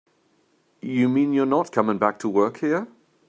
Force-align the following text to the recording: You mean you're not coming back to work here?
You 0.81 1.09
mean 1.09 1.31
you're 1.31 1.45
not 1.45 1.71
coming 1.71 1.99
back 1.99 2.17
to 2.21 2.27
work 2.29 2.57
here? 2.57 2.87